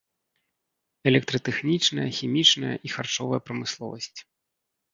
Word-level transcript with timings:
Электратэхнічная, 1.11 2.07
хімічная 2.21 2.73
і 2.89 2.93
харчовая 2.97 3.41
прамысловасць. 3.51 4.13